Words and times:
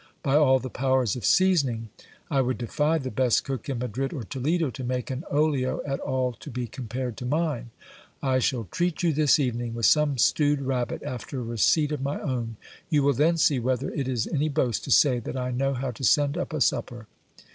By 0.23 0.35
all 0.35 0.57
the 0.57 0.71
powers 0.71 1.15
of 1.15 1.23
seasoning! 1.23 1.89
I 2.31 2.41
would 2.41 2.57
defy 2.57 2.97
the 2.97 3.11
best 3.11 3.43
cook 3.43 3.69
in 3.69 3.77
Madrid 3.77 4.13
or 4.13 4.23
Toledo 4.23 4.71
to 4.71 4.83
make 4.83 5.11
an 5.11 5.23
olio 5.29 5.79
at 5.85 5.99
all 5.99 6.31
to 6.33 6.49
be 6.49 6.65
compared 6.65 7.15
to 7.17 7.25
mine. 7.27 7.69
I 8.19 8.39
shall 8.39 8.63
treat 8.71 9.03
you 9.03 9.13
this 9.13 9.37
evening 9.37 9.75
with 9.75 9.85
some 9.85 10.17
stewed 10.17 10.61
rabbit 10.63 11.03
after 11.03 11.37
a 11.39 11.43
receipt 11.43 11.91
of 11.91 12.01
my 12.01 12.19
own; 12.19 12.55
you 12.89 13.03
will 13.03 13.13
then 13.13 13.37
see 13.37 13.59
whether 13.59 13.91
it 13.91 14.07
is 14.07 14.25
any 14.25 14.49
boast 14.49 14.83
to 14.85 14.91
say 14.91 15.19
that 15.19 15.37
I 15.37 15.51
know 15.51 15.75
how 15.75 15.91
to 15.91 16.03
send 16.03 16.35
up 16.35 16.51
a 16.51 16.61
supper. 16.61 17.05